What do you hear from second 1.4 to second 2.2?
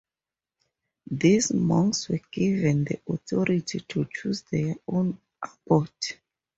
monks